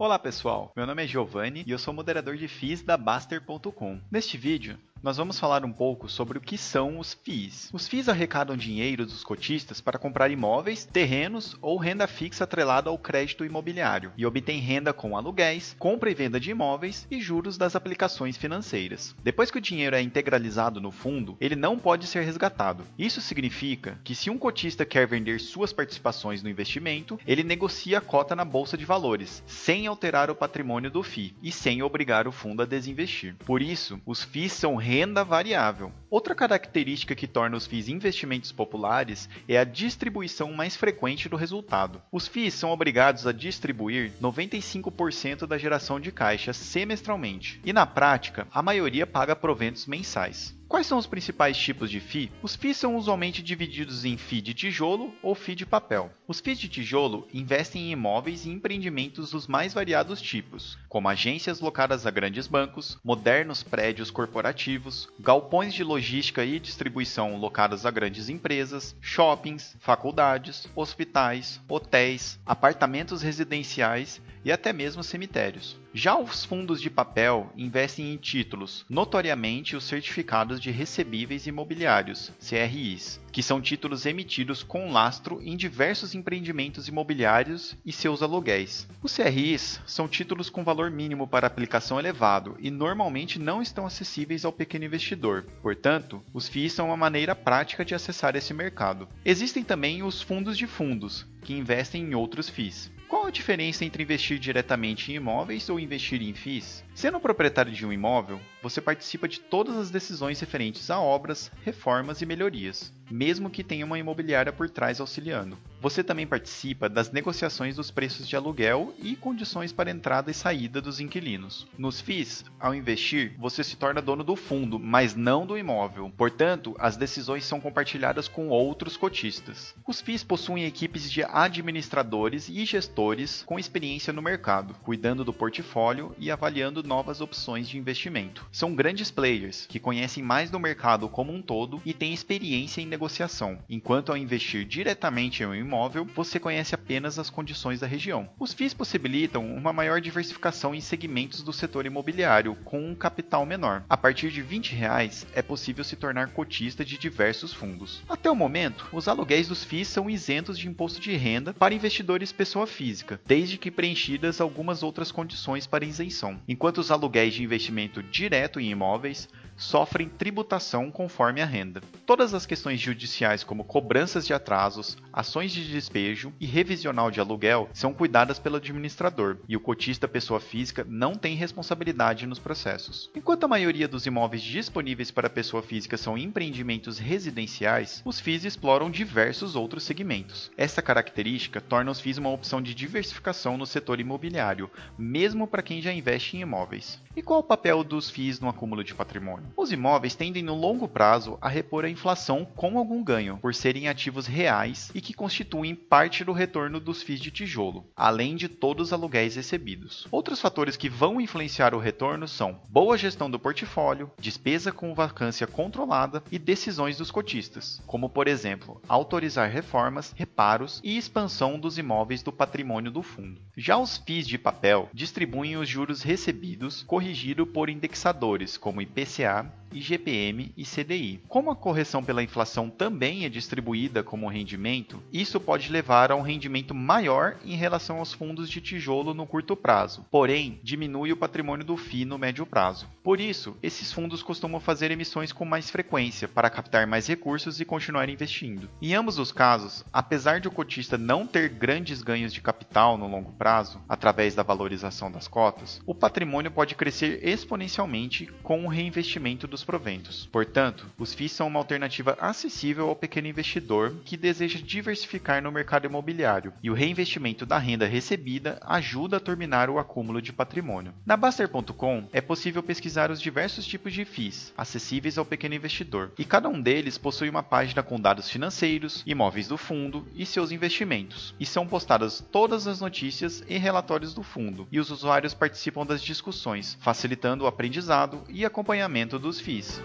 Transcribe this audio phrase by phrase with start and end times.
[0.00, 4.00] Olá pessoal, meu nome é Giovanni e eu sou moderador de FIIs da Baster.com.
[4.10, 7.70] Neste vídeo, nós vamos falar um pouco sobre o que são os FIIs.
[7.72, 12.98] Os FIIs arrecadam dinheiro dos cotistas para comprar imóveis, terrenos ou renda fixa atrelada ao
[12.98, 17.74] crédito imobiliário e obtêm renda com aluguéis, compra e venda de imóveis e juros das
[17.74, 19.14] aplicações financeiras.
[19.22, 22.84] Depois que o dinheiro é integralizado no fundo, ele não pode ser resgatado.
[22.98, 28.02] Isso significa que se um cotista quer vender suas participações no investimento, ele negocia a
[28.02, 32.32] cota na bolsa de valores, sem alterar o patrimônio do FII e sem obrigar o
[32.32, 33.34] fundo a desinvestir.
[33.46, 35.92] Por isso, os FIIs são renda variável.
[36.10, 42.02] Outra característica que torna os FIIs investimentos populares é a distribuição mais frequente do resultado.
[42.10, 48.48] Os FIIs são obrigados a distribuir 95% da geração de caixa semestralmente, e na prática,
[48.50, 50.58] a maioria paga proventos mensais.
[50.66, 52.30] Quais são os principais tipos de FII?
[52.42, 56.12] Os FIIs são usualmente divididos em FII de tijolo ou FII de papel.
[56.28, 61.58] Os FIIs de tijolo investem em imóveis e empreendimentos dos mais variados tipos, como agências
[61.58, 68.28] locadas a grandes bancos, modernos prédios corporativos, galpões de logística e distribuição locados a grandes
[68.28, 75.78] empresas, shoppings, faculdades, hospitais, hotéis, apartamentos residenciais e até mesmo cemitérios.
[75.92, 83.20] Já os fundos de papel investem em títulos, notoriamente os certificados de recebíveis imobiliários, CRIs,
[83.32, 88.86] que são títulos emitidos com lastro em diversos empreendimentos imobiliários e seus aluguéis.
[89.02, 94.44] Os CRIs são títulos com valor mínimo para aplicação elevado e normalmente não estão acessíveis
[94.44, 95.44] ao pequeno investidor.
[95.60, 99.08] Portanto, os FIIs são uma maneira prática de acessar esse mercado.
[99.24, 102.92] Existem também os fundos de fundos, que investem em outros FIIs.
[103.10, 106.82] Qual a diferença entre investir diretamente em imóveis ou investir em FIIs?
[106.92, 112.20] Sendo proprietário de um imóvel, você participa de todas as decisões referentes a obras, reformas
[112.20, 115.56] e melhorias, mesmo que tenha uma imobiliária por trás auxiliando.
[115.80, 120.80] Você também participa das negociações dos preços de aluguel e condições para entrada e saída
[120.80, 121.66] dos inquilinos.
[121.78, 126.12] Nos FIIs, ao investir, você se torna dono do fundo, mas não do imóvel.
[126.18, 129.74] Portanto, as decisões são compartilhadas com outros cotistas.
[129.86, 136.14] Os FIIs possuem equipes de administradores e gestores com experiência no mercado, cuidando do portfólio
[136.18, 138.46] e avaliando novas opções de investimento.
[138.50, 142.86] São grandes players que conhecem mais do mercado como um todo e têm experiência em
[142.86, 148.28] negociação, enquanto ao investir diretamente em um imóvel, você conhece apenas as condições da região.
[148.38, 153.84] Os FIIs possibilitam uma maior diversificação em segmentos do setor imobiliário com um capital menor.
[153.88, 158.02] A partir de 20 reais é possível se tornar cotista de diversos fundos.
[158.08, 162.32] Até o momento, os aluguéis dos FIIs são isentos de imposto de renda para investidores
[162.32, 166.40] pessoa física, desde que preenchidas algumas outras condições para isenção.
[166.48, 169.28] Enquanto os aluguéis de investimento direto em imóveis
[169.60, 171.82] sofrem tributação conforme a renda.
[172.06, 177.68] Todas as questões judiciais, como cobranças de atrasos, ações de despejo e revisional de aluguel,
[177.72, 183.10] são cuidadas pelo administrador, e o cotista pessoa física não tem responsabilidade nos processos.
[183.14, 188.90] Enquanto a maioria dos imóveis disponíveis para pessoa física são empreendimentos residenciais, os FIIs exploram
[188.90, 190.50] diversos outros segmentos.
[190.56, 195.82] Essa característica torna os FIIs uma opção de diversificação no setor imobiliário, mesmo para quem
[195.82, 196.98] já investe em imóveis.
[197.14, 199.49] E qual o papel dos FIIs no acúmulo de patrimônio?
[199.56, 203.88] Os imóveis tendem no longo prazo a repor a inflação com algum ganho, por serem
[203.88, 208.88] ativos reais e que constituem parte do retorno dos FIIs de tijolo, além de todos
[208.88, 210.06] os aluguéis recebidos.
[210.10, 215.46] Outros fatores que vão influenciar o retorno são boa gestão do portfólio, despesa com vacância
[215.46, 222.22] controlada e decisões dos cotistas, como por exemplo, autorizar reformas, reparos e expansão dos imóveis
[222.22, 223.40] do patrimônio do fundo.
[223.56, 229.59] Já os FIIs de papel distribuem os juros recebidos corrigido por indexadores como IPCA saya
[229.72, 231.20] IGPM e CDI.
[231.28, 236.22] Como a correção pela inflação também é distribuída como rendimento, isso pode levar a um
[236.22, 241.64] rendimento maior em relação aos fundos de tijolo no curto prazo, porém diminui o patrimônio
[241.64, 242.86] do FI no médio prazo.
[243.02, 247.64] Por isso, esses fundos costumam fazer emissões com mais frequência para captar mais recursos e
[247.64, 248.68] continuar investindo.
[248.80, 253.08] Em ambos os casos, apesar de o cotista não ter grandes ganhos de capital no
[253.08, 259.46] longo prazo, através da valorização das cotas, o patrimônio pode crescer exponencialmente com o reinvestimento
[259.46, 260.26] dos proventos.
[260.32, 265.86] Portanto, os FIIs são uma alternativa acessível ao pequeno investidor que deseja diversificar no mercado
[265.86, 270.92] imobiliário, e o reinvestimento da renda recebida ajuda a terminar o acúmulo de patrimônio.
[271.04, 276.24] Na Baster.com é possível pesquisar os diversos tipos de FIIs acessíveis ao pequeno investidor, e
[276.24, 281.34] cada um deles possui uma página com dados financeiros, imóveis do fundo e seus investimentos,
[281.38, 286.02] e são postadas todas as notícias e relatórios do fundo, e os usuários participam das
[286.02, 289.82] discussões, facilitando o aprendizado e acompanhamento dos FIIs difícil.